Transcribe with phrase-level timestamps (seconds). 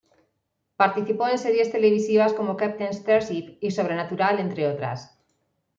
[0.77, 5.15] Participó en series televisivas como: "Captain Starship" y "Sobrenatural" entre otras.